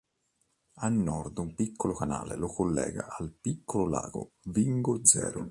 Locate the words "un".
1.37-1.53